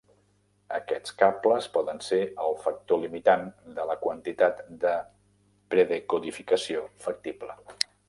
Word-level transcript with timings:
Aquests 0.77 1.11
cables 1.19 1.67
poden 1.75 2.01
ser 2.05 2.19
el 2.47 2.57
factor 2.65 3.01
limitant 3.03 3.45
de 3.77 3.87
la 3.93 3.99
quantitat 4.07 4.67
de 4.87 4.97
predecodificació 5.75 6.87
factible. 7.09 7.65